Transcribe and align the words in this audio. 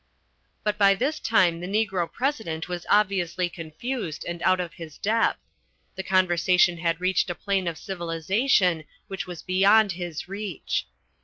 But 0.63 0.79
by 0.79 0.95
this 0.95 1.19
time 1.19 1.59
the 1.59 1.67
Negro 1.67 2.11
President 2.11 2.67
was 2.67 2.87
obviously 2.89 3.49
confused 3.51 4.25
and 4.27 4.41
out 4.41 4.59
of 4.59 4.73
his 4.73 4.97
depth. 4.97 5.37
The 5.93 6.01
conversation 6.01 6.79
had 6.79 6.99
reached 6.99 7.29
a 7.29 7.35
plane 7.35 7.67
of 7.67 7.77
civilisation 7.77 8.83
which 9.09 9.27
was 9.27 9.43
beyond 9.43 9.91
his 9.91 10.27
reach. 10.27 10.87